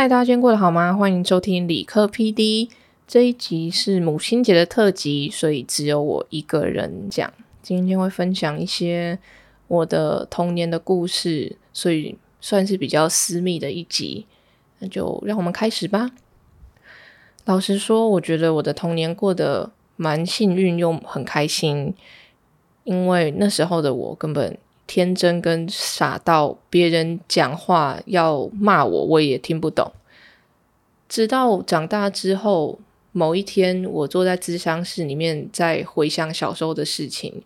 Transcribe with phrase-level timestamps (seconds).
[0.00, 0.94] 嗨，大家今天过得好吗？
[0.94, 2.70] 欢迎收听理科 PD
[3.06, 7.30] 这一集是母亲节的特辑，所以只有我一个人讲。
[7.60, 9.18] 今天会分享一些
[9.68, 14.24] 我的童年的故事，所以算是比较私密的一集。
[14.78, 16.12] 那就让我们开始吧。
[17.44, 21.92] 老实说，我觉得我的童年过得蛮幸运又很开心，
[22.84, 24.56] 因为那时候的我根本。
[24.92, 29.92] 天真跟傻到别人讲话要骂我，我也听不懂。
[31.08, 32.80] 直到长大之后，
[33.12, 37.44] 某一天我坐在咨商室里面，在回想小时候的事情，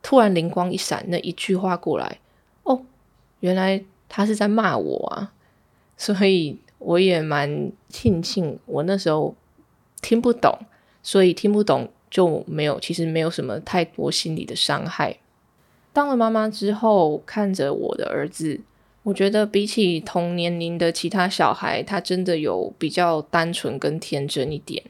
[0.00, 2.20] 突然灵光一闪，那一句话过来，
[2.62, 2.80] 哦，
[3.40, 5.32] 原来他是在骂我啊！
[5.96, 9.34] 所以我也蛮庆幸，我那时候
[10.00, 10.56] 听不懂，
[11.02, 15.18] 所以听不懂就没有，其实没有什么太多心理的伤害。
[15.96, 18.60] 当了妈妈之后，看着我的儿子，
[19.02, 24.82] 我觉得比起同年龄的其他小孩，他真的有比较单纯跟天真一点。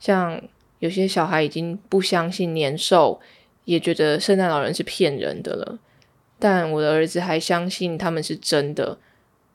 [0.00, 0.42] 像
[0.80, 3.20] 有些小孩已经不相信年兽，
[3.64, 5.78] 也觉得圣诞老人是骗人的了，
[6.40, 8.98] 但我的儿子还相信他们是真的。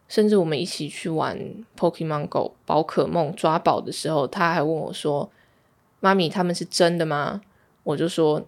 [0.07, 1.37] 甚至我们一起去玩
[1.77, 5.29] Pokemon Go 宝可梦抓宝的时候，他还问我说
[5.99, 7.41] ：“妈咪，他们是真的吗？”
[7.83, 8.45] 我就说。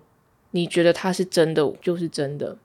[0.52, 2.58] 你觉得他是真的就是真的，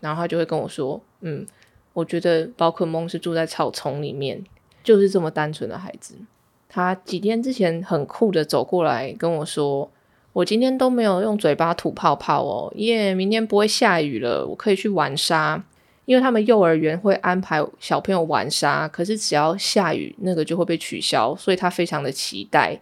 [0.00, 1.46] 然后他就会跟我说：“嗯，
[1.92, 4.44] 我觉得宝可梦是住在草丛里面，
[4.82, 6.16] 就是这么单纯的孩子。”
[6.68, 9.88] 他几天之前很酷的走过来跟我说
[10.34, 13.14] ：“我今天都没有用嘴巴吐泡泡哦，耶！
[13.14, 15.64] 明天不会下雨了，我可以去玩沙。
[16.06, 22.80] 因为他们幼儿园会安排小朋友玩沙，可是只要下雨，那个就会被取消，所以他非常的期待。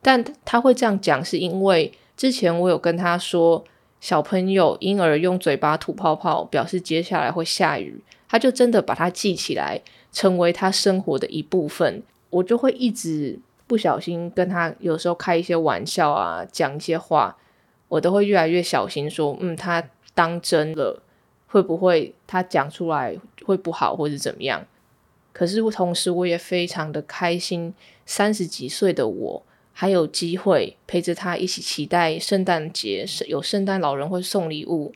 [0.00, 3.64] 但他会这样讲，是因为。”之前我有跟他说，
[4.00, 9.80] 小朋友婴儿用嘴巴吐泡泡，表示接下来会下雨，他就真的把它记起来，
[10.12, 12.02] 成为他生活的一部分。
[12.30, 17.36] 我就会一直不小心跟他有时候开一些玩笑啊，讲一些话，
[17.88, 19.82] 我都会越来越小心，说嗯，他
[20.14, 21.02] 当真了，
[21.46, 24.66] 会不会他讲出来会不好，或者怎么样？
[25.32, 27.72] 可是同时我也非常的开心，
[28.04, 29.42] 三十几岁的我。
[29.74, 34.92] 还有机会陪着他一起期待圣诞节，有圣诞老人会送礼物，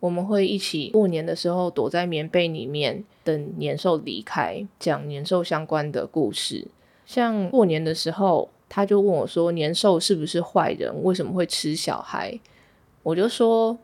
[0.00, 6.68] 我们会一起过年的时候躲在棉被里面等年兽离开，讲年兽相关的故事。
[7.06, 11.02] 像过年的时候，他就问我说：“年兽是不是坏人？
[11.02, 12.38] 为什么会吃小孩？”
[13.02, 13.76] 我就说：“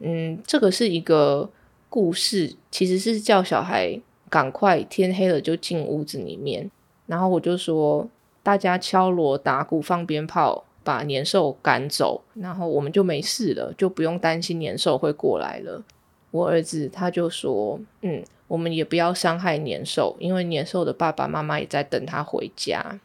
[0.00, 1.50] 嗯，这个是一个
[1.88, 3.98] 故事，其实是叫小孩
[4.28, 6.70] 赶快天黑了就进屋子里面。”
[7.06, 8.06] 然后我就说。
[8.46, 15.82] 大家敲锣打鼓放鞭炮，把年兽赶走，然后我们就没事了，就不用担心年兽会过来了。
[16.30, 23.00] 我儿子他就说：“嗯，我们也不要伤害年兽，因为年兽的爸爸妈妈也在等他回家。”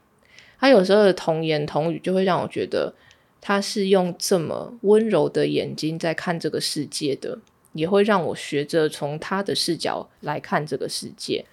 [0.62, 2.94] 他有时候的童言童语就会让我觉得
[3.42, 7.40] 他是用这么温柔的眼睛在看这个世界的，
[7.74, 11.44] 也会让我学着从他的视角来看这个世界。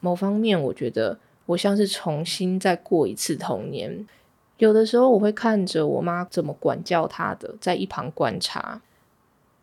[0.00, 1.18] 某方面，我觉得。
[1.46, 4.06] 我像是重新再过一次童年，
[4.58, 8.80] 有的时候我会看着我妈怎么管教他的，在一旁观察，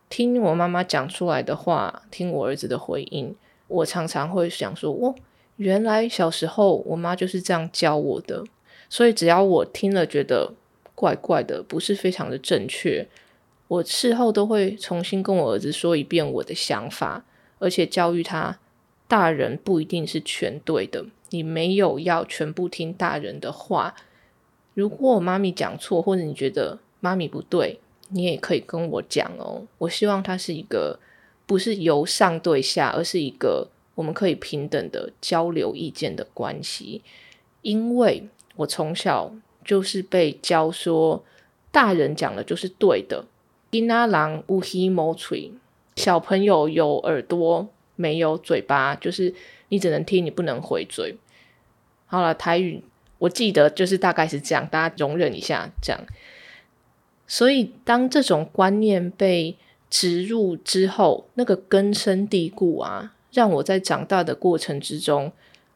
[0.09, 3.35] 听我妈妈讲出来的话，听我儿子的回应，
[3.67, 5.15] 我常常会想说：哦，
[5.55, 8.43] 原来小时候我妈就是这样教我的。
[8.89, 10.53] 所以只要我听了觉得
[10.93, 13.07] 怪怪的，不是非常的正确，
[13.69, 17.23] 我事后都会重新跟我儿子说一遍我的想法，
[17.59, 18.59] 而且教育他，
[19.07, 21.05] 大人不一定是全对的。
[21.31, 23.95] 你没有要全部听大人的话。
[24.73, 29.63] 如果我妈咪讲错，或者你觉得妈咪不对，你也可以跟我讲哦。
[29.79, 30.97] 我希望它是一个
[31.45, 37.01] 不是由上对下，而是一个我们可以平等的交流意见的关系。
[37.61, 39.33] 因为我从小
[39.65, 41.23] 就是被教说，
[41.69, 43.25] 大人讲的就是对的。
[43.71, 45.51] 伊那狼乌希某吹，
[45.97, 47.67] 小朋友有耳朵
[47.97, 49.33] 没有嘴巴，就是。
[49.71, 51.15] 你只能听，你不能回嘴。
[52.05, 52.83] 好了，台语
[53.19, 56.01] 我记得就是大概是这样，大家容忍一下这样。
[57.25, 59.55] 所以，当这种观念被
[59.89, 65.31] 植入之后，那个根深蒂固啊，让我在长大的过程之中，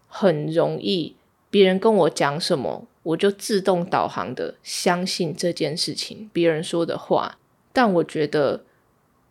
[0.10, 1.16] 很容易
[1.50, 7.40] 别人跟我讲什么，我就自动导航的相信这件事情，别人说的话。
[7.72, 8.66] 但我觉得。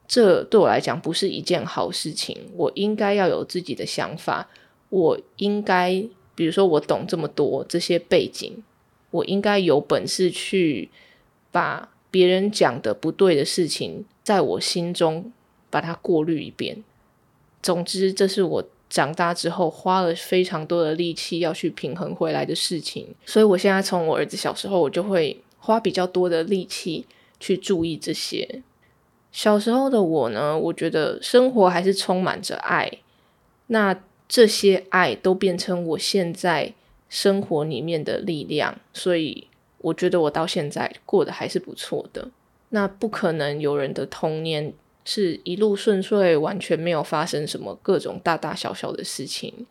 [0.07, 2.37] 这对我来讲不是一件好事情。
[2.55, 4.49] 我应该要有自己的想法。
[4.91, 6.05] 我应该，
[6.37, 8.63] 比如说，我懂这么多这些背景，
[9.11, 10.89] 我应该有本事去
[11.51, 15.33] 把别人讲的不对的事情，在我心中
[15.69, 16.85] 把它过滤一遍。
[17.61, 23.13] 总之，这是我长大之后花了非常多的力气要去平衡回来的事情。
[23.27, 27.05] 所以我现在从我儿子小时候，我就会花比较多的力气
[27.41, 28.63] 去注意这些。
[29.35, 32.89] 小时候的我呢，我觉得生活还是充满着爱，
[33.67, 36.73] 那这些爱都变成我现在
[37.09, 39.49] 生活里面的力量，所以
[39.79, 42.29] 我觉得我到现在过得还是不错的。
[42.69, 44.73] 那不可能有人的童年
[45.05, 49.67] 是一路顺遂，完全没有发生什么各种大大小小的事情，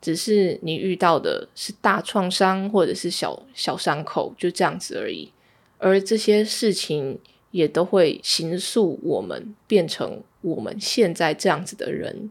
[0.00, 5.30] 只是你遇到的是大创伤或者是小小伤口，就这样子而已。
[5.78, 7.20] 而这些事情。
[7.56, 12.30] 也都会形塑我们，变成我们现在这样子的人。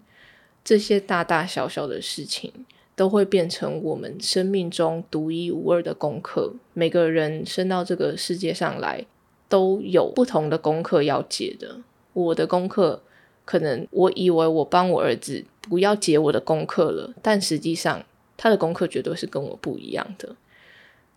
[0.64, 2.54] 这些大大小小的事情，
[2.96, 6.54] 都会变成我们生命中独一无二的功课。
[6.74, 9.04] 每个人生到这个世界上来，
[9.50, 11.78] 都有不同的功课要解的。
[12.14, 13.02] 我的功课，
[13.46, 18.06] 可能我以为我帮我儿子不要解我的功课了，但实际上
[18.38, 20.36] 他的功课绝对是跟我不一样的。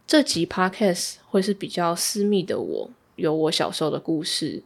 [0.06, 2.90] 这集 podcast 会是比较私密的我。
[3.18, 4.62] 有我小时候的故事，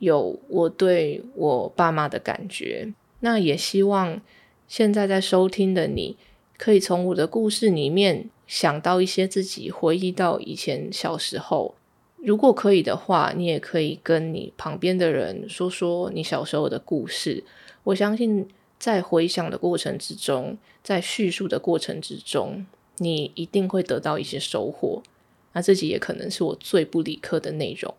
[0.00, 2.92] 有我对我爸妈的感觉。
[3.20, 4.20] 那也希望
[4.68, 6.18] 现在在收听的你，
[6.58, 11.74] 可以从我的故事里面想到一些自己回忆到以前小时候。
[12.18, 17.44] 如果可以的话，你也可以跟你旁边的人说说你小时候的故事。
[17.84, 18.48] 我相信
[18.80, 22.66] 在回想的过程之中，在叙述的过程之中，
[22.98, 25.02] 你一定会得到一些收获。
[25.56, 27.94] 那自己也可能是我最不理科的内容。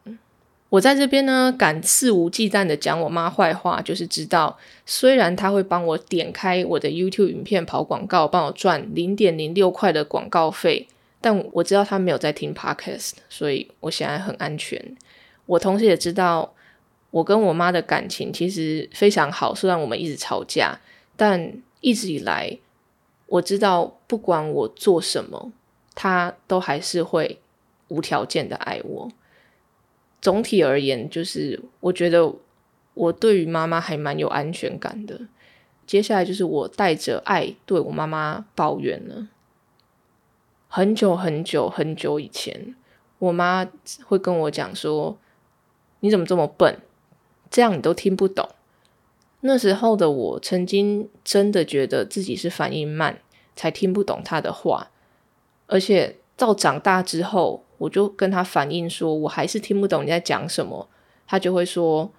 [0.69, 4.56] 我在这边呢，敢肆无忌惮的讲我妈坏话，就是知道，
[4.86, 10.88] 虽然她会帮我点开我的 YouTube 影片跑广告，帮我赚零点零六块的广告费，
[11.19, 14.95] 但我知道她没有在听 Podcast，所以我现在很安全。
[15.48, 16.54] 我同时也知道，
[17.09, 20.80] 我跟我妈的感情其实非常好，虽然我们一直吵架，
[21.15, 21.51] 但
[21.81, 22.56] 一直以来，
[23.25, 25.51] 我知道不管我做什么，
[25.95, 27.39] 她都还是会。
[27.89, 29.12] 无条件的爱我。
[30.19, 32.34] 总体而言，就是我觉得
[32.95, 35.22] 我对于妈妈还蛮有安全感的。
[35.86, 39.28] 接下来就是我带着爱对我妈妈抱怨了。
[40.68, 42.75] 很久很久很久以前，
[43.19, 43.69] 我妈
[44.04, 45.18] 会跟我讲说
[46.01, 46.81] ：“你怎么这么笨？
[47.51, 48.50] 这样你都听不懂。”
[49.42, 53.22] 那时候的我曾经真的觉得自己是反应慢，
[53.56, 54.90] 才听不懂她的话，
[55.68, 57.63] 而且到长大之后。
[57.77, 60.88] 我就跟他反映说，我还是听不懂你在讲什么。
[61.27, 62.09] 他就会说，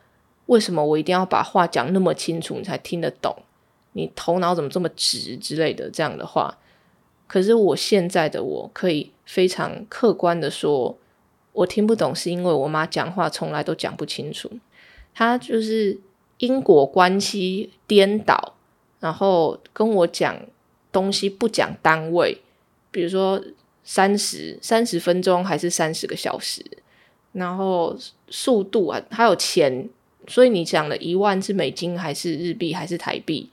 [0.46, 3.34] 为什么我一定要把话讲那么清楚，你才听得懂？
[3.92, 6.58] 你头脑怎么这么直之类的这样的话。
[7.26, 10.96] 可是我现在的我可以非常客观的说，
[11.52, 14.50] 我听不懂是因为我妈讲话从来都讲不清楚。
[15.14, 15.98] 她就是
[16.36, 18.54] 因果关系颠倒，
[19.00, 20.38] 然后跟我讲
[20.92, 22.38] 东西不讲单位，
[22.90, 23.42] 比如说。
[23.90, 26.62] 三十三十分钟还是三十个小时，
[27.32, 27.96] 然后
[28.28, 29.88] 速度啊，还有钱，
[30.26, 33.48] 所以你讲的一万是美金还是日币还是台币，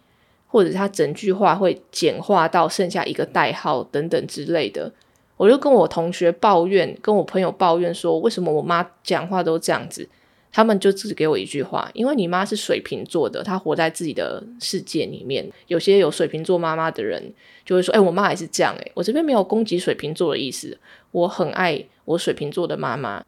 [0.50, 4.92] 或者他整句话会简化到剩下一个代号等等之类的，
[5.38, 10.10] 我就跟我同学抱怨，跟我朋友抱怨说，为什么我妈讲话都这样子？
[10.56, 15.46] 他们就只给我一句话，因为你妈是水瓶座的，她活在自己的世界里面。
[15.68, 17.22] 有些有水瓶座妈妈的人
[17.65, 20.77] 就会说：“哎，我妈也是这样。”哎，我这边没有攻击水瓶座的意思，
[21.12, 23.25] 我很爱我水瓶座的妈妈，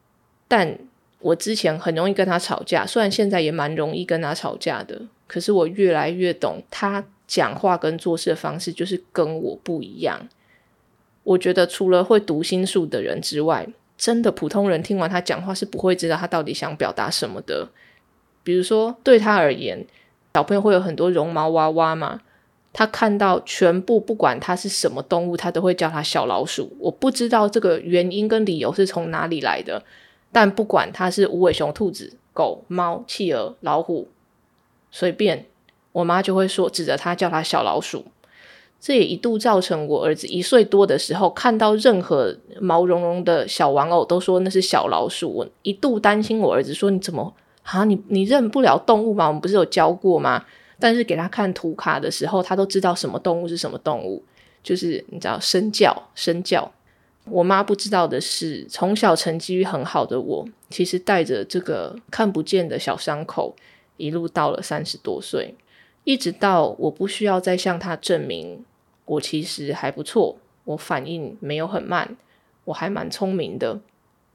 [0.48, 0.80] 但
[1.20, 10.30] 我之前很容易跟她吵架，虽然现在也蛮容易跟她吵架的，可是我越来越懂她讲话跟做事的方式就是跟我不一样。
[11.26, 17.68] 我觉得除了会读心术的人之外，真的普通人听完他讲话是不会知道他到底想表达什么的。
[18.44, 19.86] 比如说，对他而言，
[20.34, 22.22] 小朋友会有很多绒毛娃娃嘛，
[22.72, 26.78] 他看到全部不管它是什么动物，他都会叫它小老鼠。
[26.80, 29.84] 我不知道这个原因跟理由是从哪里来的，
[30.32, 34.10] 但不管它是无尾熊、兔子、狗、猫、企鹅、老虎，
[34.92, 35.48] 随便，
[35.92, 38.06] 我妈就会说指着它叫它小老鼠。
[38.80, 45.30] 这也一度造成我儿子一岁多的时候，看到任何毛茸茸的小玩偶，都说那是小老鼠。
[45.30, 47.84] 我一度担心我儿子说：“你怎么啊？
[47.84, 49.28] 你你认不了动物吗？
[49.28, 50.46] 我们不是有教过吗？”
[50.80, 54.24] 但是给他看图卡的时候，他都知道什么动物是什么动物，
[54.62, 56.72] 就是你知道身教身教。
[57.26, 63.56] 我妈不知道的是，从小成绩很好的我，其实带着这个看不见的小伤口，
[63.98, 65.56] 一路到了三十多岁。
[66.08, 68.64] 一直到我不需要再向他证明
[69.04, 72.16] 我其实还不错，我反应没有很慢，
[72.64, 73.82] 我还蛮聪明的。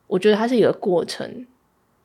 [0.08, 1.46] 我觉得它是一个过程。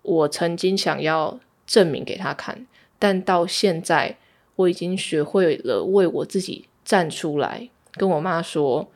[0.03, 2.65] 我曾经想要证明给他看，
[2.97, 4.15] 但到现在
[4.55, 8.87] 我已经学会了为我自己站出来，跟我妈说：“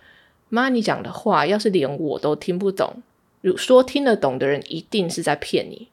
[0.48, 3.04] 妈，你讲的话要是连我都听不懂，
[3.42, 5.90] 如说听得懂的人一定是在骗你。”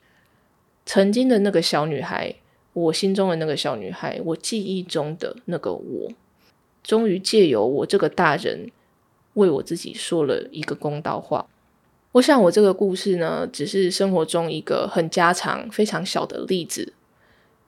[0.86, 2.36] 曾经的那个小女孩，
[2.84, 6.10] 我心中的那个小女孩，我记忆中的那个我，
[6.82, 8.70] 终于借由我这个大人
[9.34, 11.46] 为我自己说了一个公道话。
[12.12, 16.94] 我想，我这个故事呢，只是生活中一个很家常、非常小的例子。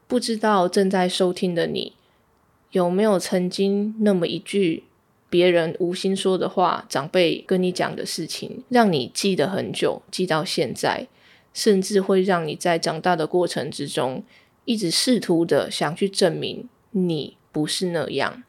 [0.09, 1.93] 不知道正在收听的你，
[2.73, 4.85] 有没有曾经那么一句
[5.29, 11.07] 别人无心说的话，长辈跟你讲的事情，让你记得很久，记到现在，
[11.53, 14.25] 甚至会让你在长大的过程之中，
[14.71, 18.43] 一直试图的想去证明你不是那样。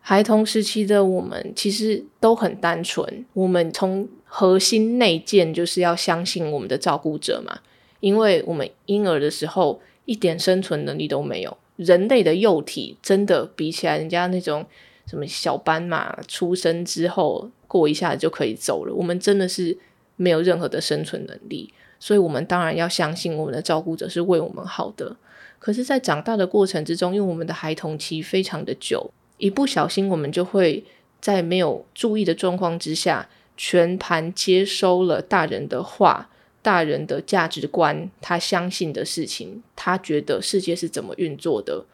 [0.00, 7.60] 孩童时期的我们其实都很单纯，我们从核心内建就是要相信我们的照顾者嘛，
[8.00, 9.80] 因为我们婴儿的时候。
[10.08, 14.64] 一点生存能力都没有，人类的幼体真的比起来，人家那种
[15.04, 19.76] 什么小斑马出生之后过一下就可以走了，我们真的是
[20.14, 25.16] 没有任何的生存能力，所以我们当然要相信我们的照顾者是为我们好的。
[25.58, 30.84] 可是，在长大的过程之中，因为我们的孩童期非常的久，一不小心我们就会
[31.20, 36.28] 在没有注意的状况之下，全盘接收了大人的话。
[36.62, 41.84] 大人的价值观，他相信的事情，他觉得世界是怎么运作的，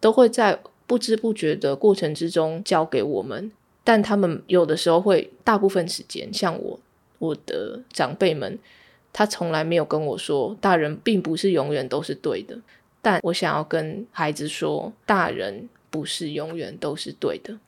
[0.00, 3.50] 都会在不知不觉的过程之中教给我们。
[3.82, 6.78] 但他们有的时候会，大部分时间，像我，
[7.18, 8.58] 我的长辈们，
[9.12, 12.58] 他从来没有跟我说，大人并不是永远都是对的。
[13.00, 17.58] 但我想要跟孩子说，大人不是永远都是对的。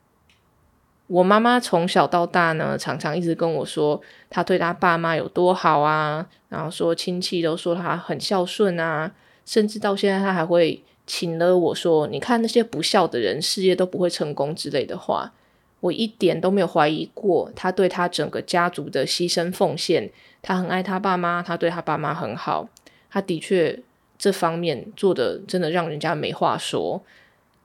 [1.06, 9.12] 我妈妈从小到大呢，常常一直跟我说，她对她爸妈有多好啊，然后说亲戚都说她很孝顺啊，
[9.44, 15.32] 甚至到现在她还会请了我说，你看那些不孝的人，事业都不会成功之类的话，
[15.80, 20.10] 我一点都没有怀疑过他对他整个家族的牺牲奉献，
[20.42, 22.68] 他很爱他爸妈，他对他爸妈很好，
[23.10, 23.80] 他的确
[24.18, 27.02] 这方面做的真的让人家没话说。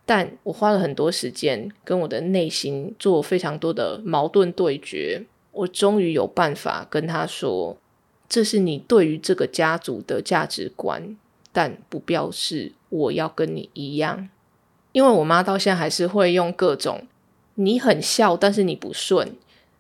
[0.07, 7.75] 但我花了很多时间跟我的内心做非常多的矛盾对决，我终于有办法跟他说
[8.29, 11.17] ：“这是你对于这个家族的价值观，
[11.51, 14.29] 但不表示我要跟你一样。”
[14.93, 17.07] 因为我妈到现在还是会用各种
[17.55, 19.35] “你很孝，但是你不顺”，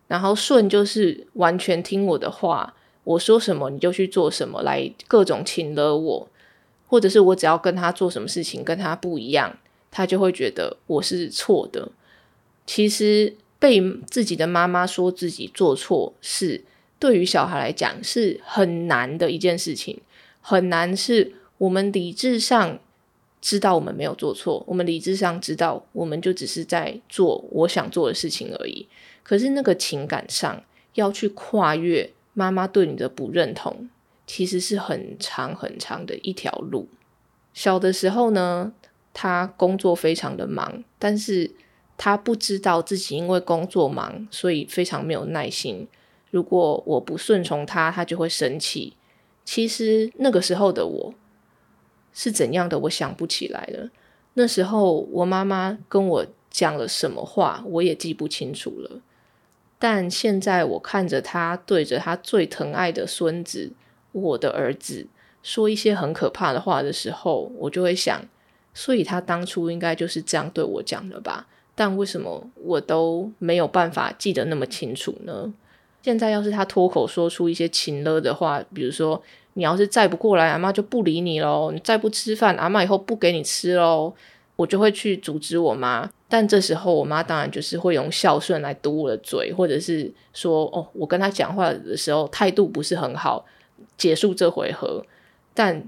[0.07, 6.27] 然后“顺”就是完全听我的话，我说什么你就去做什么，来各种请了我，
[6.87, 9.57] 或者是我只要跟他做什么事情跟他不一样。
[9.91, 11.89] 他就会觉得我是错的。
[12.65, 16.65] 其实被自己的妈妈说自己做错，事
[16.99, 20.01] 对于小孩来讲是很难的一件事情。
[20.41, 22.77] 很难是我们理智上
[23.45, 28.87] 知道我们没有做错，我们理智上知道我们就只是在做我想做的事情而已。
[29.21, 30.63] 可是那个情感上
[30.95, 33.87] 要去跨越妈妈对你的不认同，
[34.25, 36.87] 其实是很长很长的一条路。
[37.53, 38.73] 小的时候呢？
[39.17, 41.49] 他工作非常的忙，但是
[41.97, 45.87] 他不知道自己因为工作忙，所以非常没有耐心。
[46.31, 48.93] 如果我不顺从他，他就会生气。
[49.45, 51.13] 其实那个时候的我
[52.15, 53.89] 是怎样的，我想不起来了。
[54.33, 59.01] 那时候我妈妈跟我讲了什么话，我也记不清楚了。
[59.77, 63.73] 但现在我看着他对着他最疼爱的孙子，
[64.13, 65.05] 我的儿子，
[65.43, 68.25] 说一些很可怕的话的时候，我就会想。
[68.73, 71.47] 所以他当初应该就是这样对我讲的吧？
[71.75, 75.53] 但为什么我都没有办法记得那么清楚呢？
[76.01, 79.21] 现在要是他脱口说出一些情勒的话，比如说
[79.55, 84.13] 你要是再不过来，阿妈就不理你喽；你再不吃饭，阿妈以后不给你吃喽，
[84.55, 86.09] 我就会去阻止我妈。
[86.29, 93.45] 但这时候我妈当然就是会用孝顺来堵我的嘴，或者是说哦，我跟他讲话的时候态度不是很好，
[93.97, 95.05] 结束这回合。
[95.53, 95.83] 但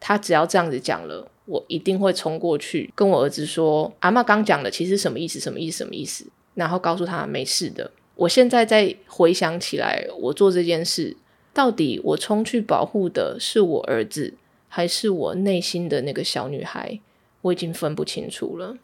[0.00, 1.30] 他只要这样子讲了。
[1.50, 5.40] 我一定会冲过去跟我儿子说：“阿妈刚讲的其实什么意思？
[5.40, 5.78] 什么意思？
[5.78, 7.90] 什么意思？”然后告诉他没事的。
[8.16, 11.16] 我现在在回想起来，我做这件事，
[11.52, 14.34] 到底我冲去保护的是我儿子，
[14.68, 17.00] 还是我内心的那个小女孩？
[17.42, 18.76] 我已经分不清楚了。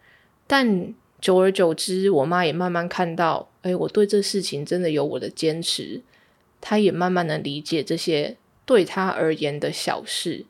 [0.46, 6.02] 但久而久之，我妈也慢慢看到，哎，我对这事情真的有我的坚持。
[6.60, 10.46] 她也慢慢的理解这些对她而言的小事。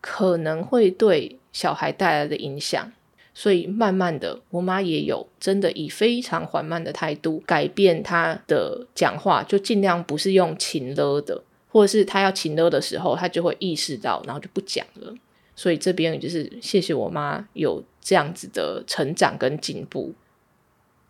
[0.00, 2.92] 可能会对小孩带来的影响，
[3.40, 15.14] 所以慢慢的，我妈也有真的以非常缓慢的态度改变她的讲话，就尽量不是用情勒的，或者是她要情勒的时候，她就会意识到，然后就不讲了。
[15.54, 20.12] 所以这边就是谢谢我妈有这样子的成长跟进步。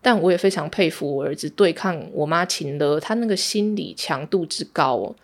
[0.02, 5.16] 但我也非常佩服我儿子对抗我妈情勒，他那个心理强度之高哦。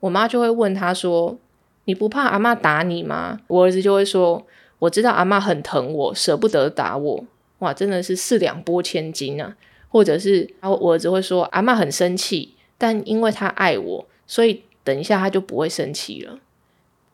[0.00, 1.38] 我妈就会问他说
[1.86, 4.44] ：“你不怕阿妈打你吗？”我儿子就会说
[4.78, 7.24] ：“我知道阿妈很疼我，舍不得打我。”
[7.58, 9.56] 哇，真的是四两拨千斤啊！
[9.88, 16.38] 或者是，我儿子会说：“阿妈很生气，但因为他爱我，所以等一下他就不会生气了。”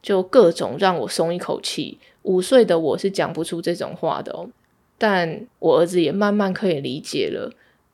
[0.02, 1.98] 就各种让我松一口气。
[2.24, 4.50] 五岁的我是讲不出这种话的哦。
[4.98, 7.50] 但我儿子也慢慢可以理解了，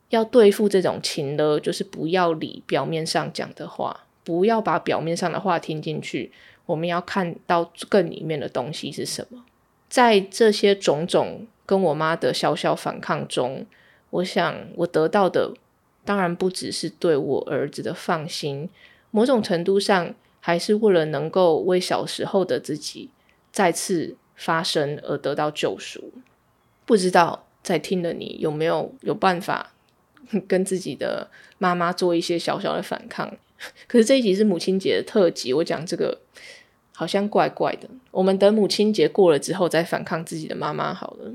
[0.08, 6.32] 要对付这种情勒，就是不要理表面上讲的话，不要把表面上的话听进去，
[6.66, 9.44] 我们要看到更里面的东西是什么。
[9.90, 13.66] 在这些种种跟我妈的小小反抗中，
[14.11, 15.52] 我想我得到的，
[16.04, 18.70] 当然不只是对我儿子的放心，
[19.11, 23.11] 某种程度上还是为了能够为小时候的自己
[23.50, 26.12] 再次发生而得到救赎。
[26.87, 29.73] 不知道在听的你有没有有办法
[30.49, 31.28] 跟自己的
[31.59, 33.37] 妈妈做一些小小的反抗？
[33.87, 36.20] 可是这一集是母亲节的特辑，我讲这个
[37.00, 37.88] 好像怪怪的。
[38.11, 41.33] 我们等母亲节过了之后再反抗自己的妈妈好了。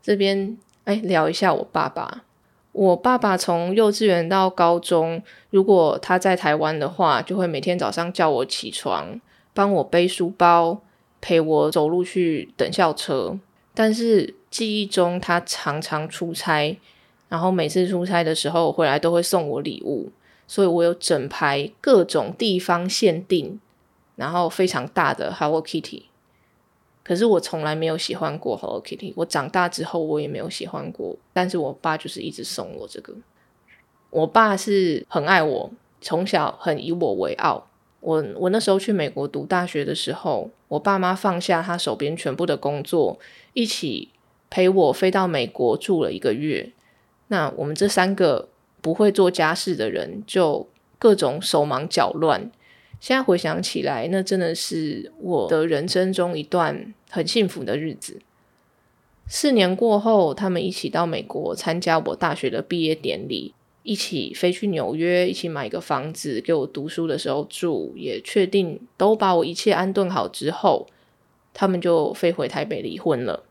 [0.00, 2.22] 这边哎，聊一下我爸爸。
[2.70, 9.20] 我爸爸从幼稚园到高中，如果他在台湾的话，就会每天早上叫我起床，
[9.52, 10.80] 帮我背书包，
[11.20, 13.36] 陪我走路去等校车。
[13.74, 16.78] 但是记忆中，他常常出差，
[17.28, 20.12] 然后每次出差的时候回来都会送我礼物，
[20.46, 23.58] 所以我有整排各种地方限定，
[24.20, 26.02] 然后非常大的 Hello Kitty。
[27.02, 33.14] 可是我从来没有喜欢过 Hello Kitty，我长大之后我也没有喜欢过，但是我爸就是一直送我这个。
[34.10, 35.70] 我爸是很爱我，
[36.02, 37.66] 从小很以我为傲。
[38.00, 43.18] 我我那时候去美国读大学的时候，我爸妈放下他手边全部的工作，
[43.54, 44.10] 一起
[44.50, 46.70] 陪我飞到美国住了一个月。
[47.28, 48.48] 那我们这三个
[48.82, 52.50] 不会做家事的人，就各种手忙脚乱。
[53.00, 58.20] 现在回想起来，那真的是我的人生中一段很幸福的日子。
[59.26, 63.54] 四年过后，他们一起到美国参加我大学的毕业典礼。
[63.82, 70.86] 一起飞去纽约，一起买一个房子给我读书的时候住，也确定都把我一切安顿好之后，
[71.54, 73.42] 他们就飞回台北离婚了。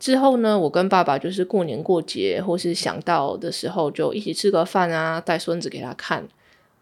[0.00, 6.26] 之后呢，我跟爸爸就是过年过节或是想到的时候，就一起吃个饭啊，带孙子给他看，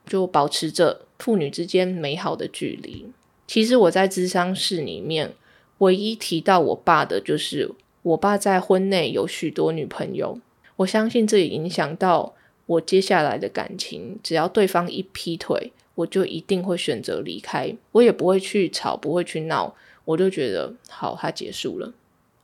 [0.06, 3.06] 就保持着父女之间美好的距离。
[3.46, 5.34] 其实我在咨商室里面
[5.78, 7.70] 唯一提到我爸的，就是
[8.02, 10.38] 我爸在婚内有许多女朋友。
[10.76, 12.34] 我相信这也影响到。
[12.68, 21.94] 我接下来的感情，只要对方一劈腿，我就一定会选择离开，我也不会去吵，不会去闹，我就觉得好，他结束了。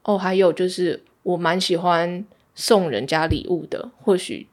[0.05, 4.47] 哦，还有就是我蛮喜欢送人家礼物的，或许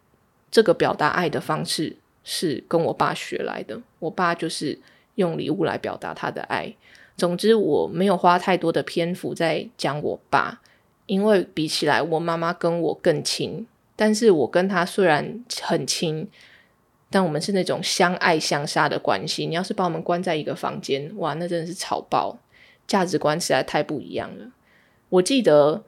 [0.52, 4.78] 这个表达爱的方式是跟我爸学来的，我爸就是
[5.16, 6.76] 用礼物来表达他的爱。
[7.16, 10.62] 总之，我没有花太多的篇幅在讲我爸，
[11.06, 13.66] 因为比起来，我妈妈跟我更亲。
[13.96, 16.28] 但是我跟他虽然很亲，
[17.12, 19.46] 但我们是那种相爱相杀的关系。
[19.46, 22.40] 你要是把我们关在一个房间，哇，那真的是吵爆，
[22.88, 24.52] 价值观实在太不一样了。
[25.10, 25.84] 我记得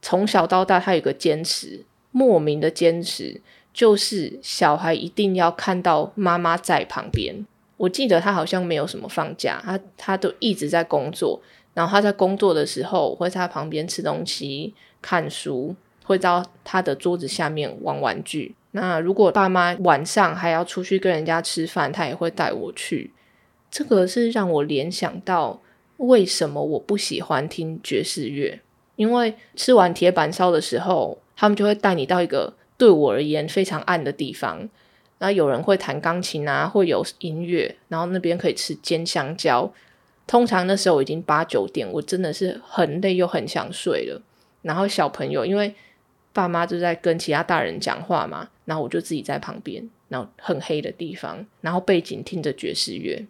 [0.00, 7.46] 从小到大，他有个坚持，莫名的坚持，就是小孩一定要看到妈妈在旁边。
[7.76, 11.40] 我记得他好像没有什么放假，他他都一直在工作。
[11.72, 15.74] 然后他在工作的时候，会在他旁边吃东西、看书。
[16.02, 18.52] 会到他的桌子下面玩玩具。
[18.72, 23.12] 那如果爸妈晚上还要出去跟人家吃饭，他也会带我去。
[23.70, 25.60] 这个是让我联想到
[25.98, 28.60] 为什么我不喜欢听爵士乐，
[28.96, 34.66] 因为吃完铁板烧的时候，他们就会带你到一个对我而言非常暗的地方。
[35.18, 39.70] 然后有人会弹钢琴啊，会有音乐，然后那边可以吃煎香蕉。
[40.26, 44.22] 通常那时候已经八九点，我真的是很累又很想睡了。
[44.62, 45.74] 然后小朋友因为
[46.32, 53.26] 爸妈就在跟其他大人讲话嘛，然后我就自己在旁边，然后很黑的地方，然后背景听着爵士乐，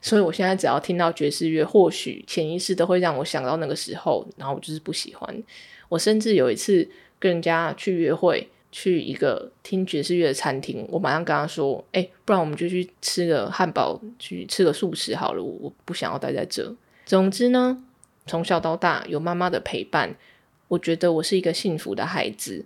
[0.00, 5.42] 所以我现在只要听到爵士乐，或许潜意识都会让我想到那个时候，然后我就是不喜欢。
[5.90, 6.88] 我甚至有一次
[7.18, 16.74] 跟人家去约会，去一个听爵士乐的餐厅，我马上跟他说：“哎，不然我们就去吃个汉堡，去吃个素食好了，我我不想要待在这。”
[17.06, 17.84] 总之呢，
[18.26, 20.16] 从小到大有妈妈的陪伴。
[20.66, 22.64] 我觉得我是一个幸福的孩子，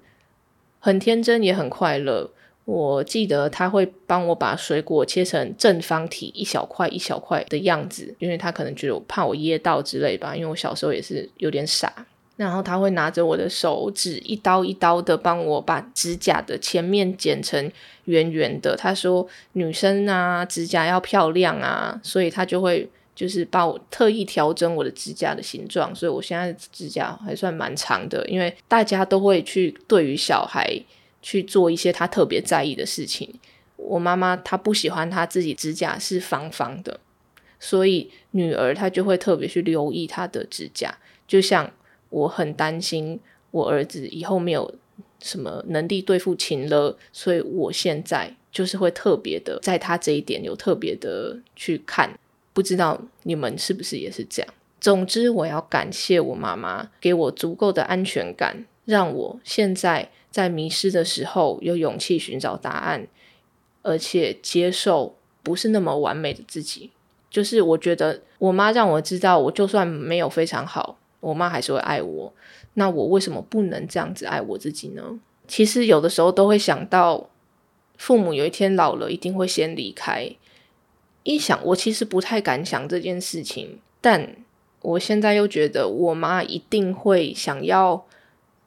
[0.78, 2.30] 很天真也很快乐。
[2.64, 10.34] 我记得他会帮我把水果切成正方体，一小块一小块的样子，因为他可能觉得我怕我噎到之类吧。
[10.34, 12.06] 因为我小时候也是有点傻，
[12.38, 17.70] 然后他会拿着我的手指一刀一刀的帮我把指甲的前面剪成
[18.06, 18.74] 圆圆的。
[18.74, 28.26] 他说女生啊指甲要漂亮啊，所以他就会就是把我特意调整我的指甲的形状，所以我现在指甲还算蛮长的。
[28.26, 30.80] 因为大家都会去对于小孩。
[31.20, 33.28] 去做一些他特别在意的事情。
[33.74, 37.00] 我妈妈她不喜欢她自己指甲是方方的，
[37.58, 40.96] 所以女儿她就会特别去留意她的指甲。
[41.26, 41.68] 就像
[42.10, 43.18] 我很担心
[43.50, 44.74] 我儿子以后没有
[45.20, 52.18] 什么能力对付情了，所以我现在就是会特别的在他这一点有特别的去看。
[52.52, 54.54] 不知道你们是不是也是这样？
[54.80, 60.10] 总之，我要感谢我妈妈给我足够的安全感，让我现在。
[60.30, 63.08] 在迷失的时候，有勇气寻找答案，
[63.80, 66.90] 而且接受不是那么完美的自己。
[67.30, 72.32] 就是我觉得我妈让我知道，我就算没有非常好，我妈还是会爱我。
[72.74, 75.18] 那我为什么不能这样子爱我自己呢？
[75.46, 77.28] 其实有的时候都会想到，
[77.96, 80.30] 父母有一天老了，一定会先离开。
[81.24, 84.36] 一想，我其实不太敢想这件事情，但
[84.80, 88.04] 我现在又觉得，我妈一定会想要。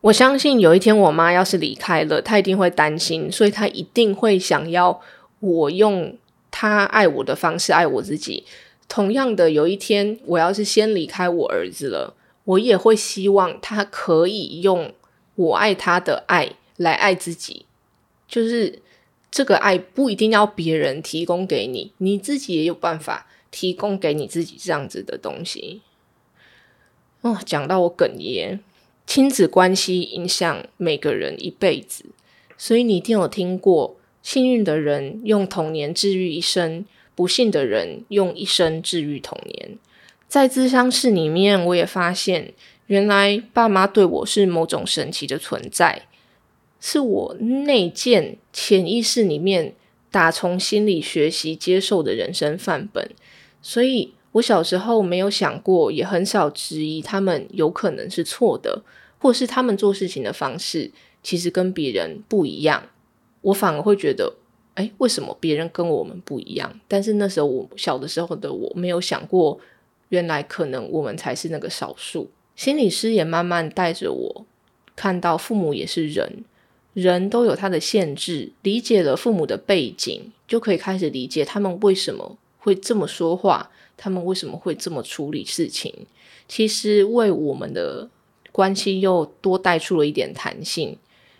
[0.02, 5.00] 我相信有一天我妈要是离开了，她一定会担心，所以她一定会想要
[5.40, 6.18] 我用
[6.50, 8.44] 她爱我的方式爱我自己。
[8.88, 14.94] 同样的，有一天我要是先离开我儿子了，我也会希望他可以用
[15.36, 17.66] 我爱他的爱来爱自己。
[18.28, 18.82] 就是
[19.30, 25.82] 这个爱不一定要别人提供给你，你自己也有办法提供给你自己这样子的东西。
[27.22, 28.60] 哦，讲到我哽咽。
[29.06, 32.06] 亲子关系影响每个人一辈子，
[32.58, 39.78] 所以你一定有听过：幸运的人用童年治愈一生，不幸的人用一生治愈童年。
[40.32, 42.54] 在咨商室里面，我也发现，
[42.86, 46.04] 原来爸妈对我是某种神奇的存在，
[46.80, 49.74] 是我内建潜意识里面
[50.10, 53.12] 打从心里学习接受的人生范本。
[53.62, 58.84] 所以我小时候没有想过，也很少质疑他们有可能是错的。
[59.20, 60.90] 或是他们做事情的方式
[61.22, 62.82] 其实跟别人不一样，
[63.42, 64.34] 我反而会觉得，
[64.76, 66.80] 哎，为什么别人跟我们不一样？
[66.88, 69.60] 但是那时候我小的时候的我没有想过，
[70.12, 72.30] 原来可能我们才是那个少数。
[72.56, 74.46] 心理师也慢慢带着我
[74.96, 76.46] 看到，父母也是人，
[76.94, 78.52] 人都有他的限制。
[78.62, 85.92] 理解了父母的背景，就可以开始理解他们为什么会这么说话，他们为什么会这么处理事情。
[86.48, 88.10] 其实为我们的。
[88.54, 90.98] 关系又多带出了一点弹性，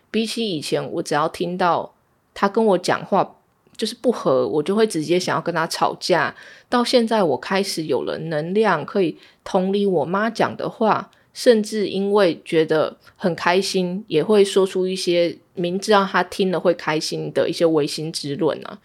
[0.10, 1.94] 比起以前，我只要听到
[2.34, 3.36] 他跟我讲话
[3.82, 6.36] 就是不和，我就会直接想要跟他吵架。
[6.70, 18.78] 到现在，我开始有了能量，可以同理我妈讲的话，甚至因为觉得很开心，也会说出一些明知道他听了会开心的一些违心之论啊。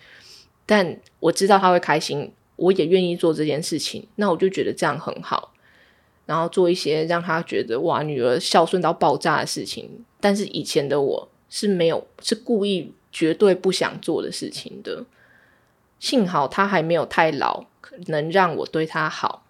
[0.64, 5.52] 但我知道他会开心，我也愿意做这件事情，那我就觉得这样很好。
[6.24, 9.90] 然后做一些让他觉得哇，女儿孝顺到爆炸的事情。
[10.18, 15.06] 但是以前的我是没有，是故意绝对不想做的事情的。
[15.98, 17.64] 幸好他还没有太老，
[18.08, 19.46] 能让我对他好。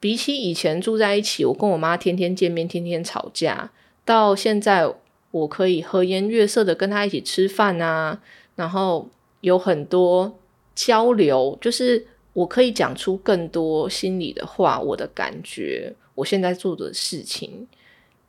[0.00, 3.70] 比起以前住在一起，我跟我妈天天见面，天天吵架，
[4.06, 4.90] 到现在
[5.32, 8.22] 我可以和颜悦色的跟他一起吃饭啊，
[8.56, 9.10] 然后
[9.42, 10.38] 有很多
[10.74, 15.94] 交流，就是我可以讲出更多心里的话，我的感觉。
[16.14, 17.68] 我现在做的事情，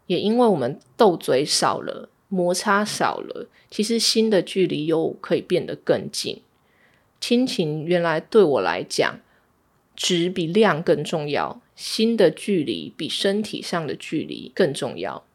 [0.08, 6.41] 也因为我们斗嘴少了，摩擦少了，其实心的距离又可以变得更近。
[7.20, 9.20] 亲情原来对我来讲，
[9.98, 15.26] 值比量更重要，心的距离比身体上的距离更重要。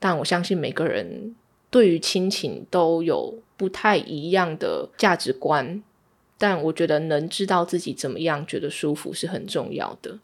[0.00, 1.36] 但我相信每个人
[1.70, 5.80] 对于亲情都有不太一样的价值观，
[6.36, 10.18] 但我觉得能知道自己怎么样觉得舒服是很重要的。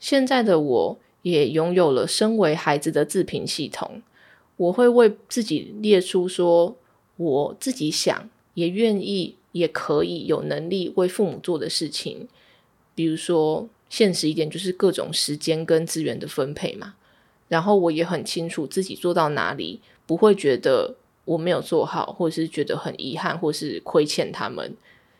[0.00, 0.98] 现在的我。
[1.22, 4.00] 也拥有了身为孩子的自评系统，
[4.58, 6.76] 我会为自己列出说
[7.16, 12.28] 我自己想、也愿意、也可以有能力为父母做的事情。
[12.94, 16.94] 比如说，现实一点就是各种时间跟资源的分配嘛。
[17.48, 24.76] 然后我也很清楚自己做到哪里，不会觉得我没有做好，或者是觉得很遗憾，或是亏欠他们。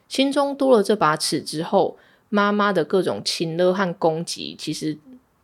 [0.09, 1.96] 心中多了这把尺之后，
[2.29, 4.98] 妈妈的各种情勒和攻击，其实。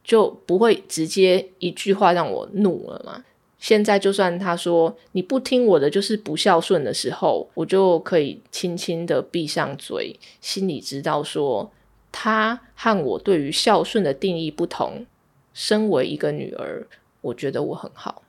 [0.06, 3.24] 就不会直接一句话让我怒了嘛？
[3.64, 11.72] 现在就算他说你不听我的就是不孝顺的时候，我就可以轻轻的闭上嘴，心里知道说
[12.12, 15.06] 他和我对于孝顺的定义不同。
[15.54, 16.86] 身为一个女儿，
[17.22, 18.22] 我觉得我很好。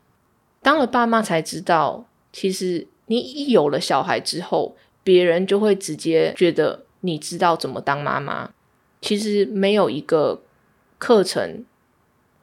[0.62, 8.52] 当了爸妈才知道，其实你一有了小孩之后，别人就会直接觉得你知道怎么当妈妈。
[9.02, 10.42] 其实没有一个
[10.98, 11.66] 课程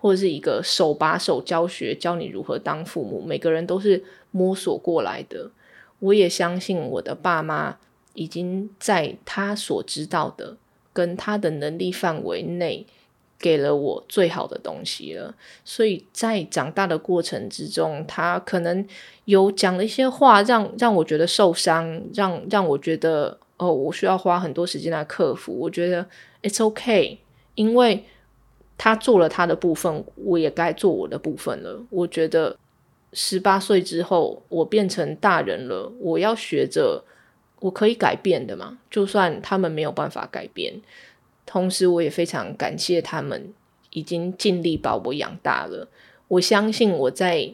[0.03, 5.49] 或者是一个手把手教学教你如何当父母，每个人都是摸索过来的。
[6.01, 7.79] 我也相信我的爸妈
[8.15, 10.57] 已经在他所知道的
[10.93, 12.85] 跟他的能力范围内。
[13.38, 15.35] 给了我最好的东西了，
[15.65, 18.87] 所以在长大的过程之中，他可能
[19.25, 25.53] 有讲了一些话，让让我觉得受伤，让让我觉得哦，我需要花很多时间来克服。
[25.59, 26.07] 我觉得
[26.45, 27.19] It's OK，
[27.57, 28.05] 因为
[28.76, 31.80] 他做了他的部分，我也该做我的部分了。
[31.90, 32.56] 我觉得
[33.12, 37.04] 十八岁之后，我变成大人了，我要学着
[37.61, 40.80] 我可以改变的嘛，就算他们没有办法改变。
[41.46, 43.52] 同时，我也非常感谢他们
[43.90, 45.88] 已经尽力把我养大了。
[46.28, 47.52] 我相信我在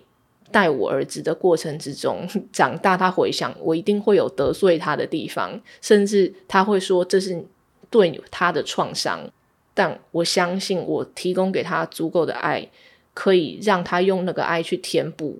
[0.50, 7.44] 带我儿子的过程之中 长大，他回想我一定会有得罪他的地方，甚至他会说这是
[7.90, 9.28] 对他的创伤。
[9.78, 12.68] 但我相信我提供给他足够的爱，
[13.14, 15.38] 可以让他用那个爱去填补，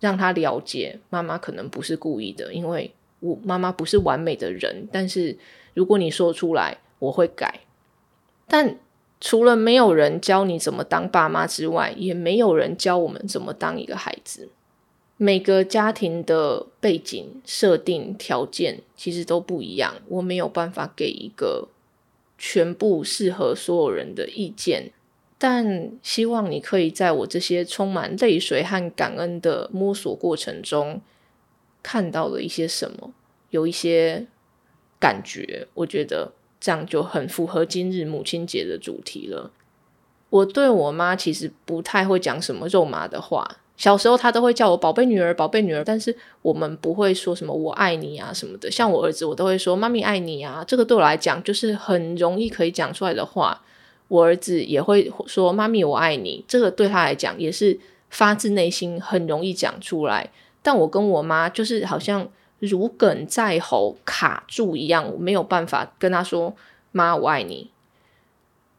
[0.00, 4.88] 让他了解妈妈可能不是故意的，因为我妈妈不是完美的人。
[4.90, 5.36] 但是
[5.74, 7.60] 如果你说出来，我会改。
[8.48, 8.78] 但
[9.20, 14.48] 除了没有人教你怎么当爸妈之外，也没有人教我们怎么当一个孩子。
[15.18, 21.68] 每个家庭的背景、设定、条件其实都不一样，我没有办法给一个
[22.46, 24.92] 全部适合所有人的意见。
[25.38, 31.00] 但希望你可以在我这些充满泪水和感恩的摸索过程中，
[31.82, 33.14] 看到了一些什么，
[33.48, 34.26] 有一些
[35.00, 35.66] 感觉。
[35.72, 36.32] 我觉得。
[36.60, 39.50] 这样就很符合今日母亲节的主题了。
[40.30, 45.82] 我对我妈其实不太会讲什么肉麻的话，小时候她都会叫我宝贝女儿，宝贝女儿。
[45.84, 48.70] 但是我们不会说什么我爱你啊什么的。
[48.70, 50.64] 像我儿子，我都会说妈咪爱你啊。
[50.66, 53.60] 这个对我来讲就是很容易可以讲出来的话。
[54.08, 57.78] 我儿子也会说妈咪我爱你，这个对他来讲也是
[58.10, 60.30] 发自内心，很容易讲出来。
[60.62, 62.28] 但我跟我妈就是好像。
[62.60, 66.54] 如鲠在喉，卡住一样，我没有办法跟他说
[66.92, 67.70] “妈，我爱你”。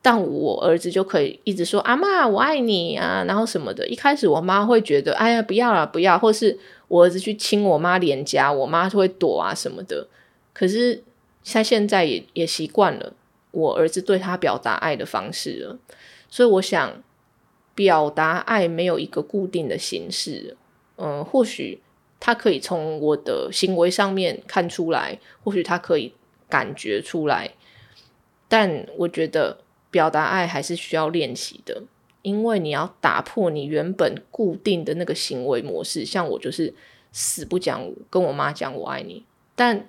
[0.06, 3.88] 但我儿子就可以一直说“阿妈，我爱你”啊，然后什么的。
[3.88, 6.56] 一开始我妈会觉得“哎呀，不要了，不要”，或是
[6.88, 10.08] 我儿子去亲我妈脸颊，我妈就会躲啊什么的。
[10.54, 11.04] 可是
[11.44, 13.14] 他现在也也习惯了
[13.50, 15.80] 我儿子对他表达爱的方式了。
[16.30, 17.02] 所以我想，
[17.74, 20.56] 表达爱没有一个固定的形式。
[20.98, 21.82] 嗯，或许。
[22.18, 26.14] 他可以从我的行为上面看出来，或许他可以
[26.50, 27.52] 感觉出来，
[28.48, 29.58] 但我觉得
[29.96, 31.82] 表达爱还是需要练习的，
[32.22, 36.04] 因为你要打破你原本固定的那个行为模式。
[36.04, 36.74] 像我就是
[37.14, 39.24] 死不讲，跟我妈讲我爱你，
[39.56, 39.88] 但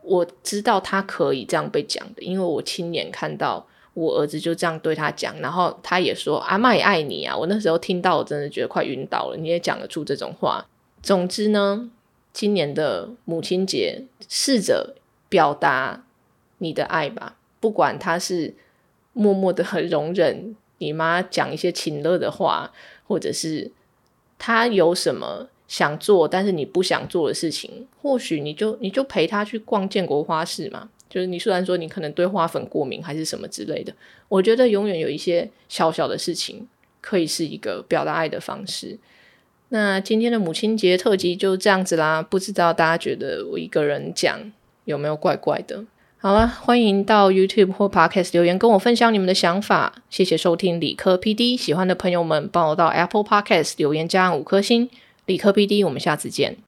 [0.00, 7.36] 我知道他可以这样被讲的，因为我亲眼看到我儿子就这样对他讲，然后他也说阿妈也爱你啊。
[7.36, 9.36] 我那时候听到，我真的觉得快晕倒了。
[9.36, 10.66] 你也讲得出这种话。
[11.02, 11.90] 总之呢，
[12.32, 14.96] 今年的母亲节，试着
[15.28, 16.06] 表达
[16.56, 17.36] 你的爱吧。
[17.60, 18.54] 不管他是
[19.12, 22.72] 默默的很容忍你妈讲一些情乐的话，
[23.06, 23.70] 或者是
[24.38, 30.88] 她有什么想做但是你不想做的事情，或许你就你就陪她去逛建国花市嘛。
[31.08, 33.92] 就是你虽然说你可能对花粉过敏还是什么之类的，
[34.28, 36.66] 我觉得永远有一些小小的事情
[37.02, 38.98] 可以是一个表达爱的方式。
[39.68, 44.50] 那今天的母亲节特辑就这样子啦，不知道大家觉得我一个人讲
[44.86, 45.84] 有没有怪怪的？
[46.24, 49.92] 好了，欢迎到 YouTube 或 Podcast 留言跟我分享你们的想法。
[50.08, 54.88] 谢谢收听理科 PD，喜欢的朋友们帮我到 Apple Podcast 留言加五颗星。
[55.26, 56.58] 理科 PD，我们下次见。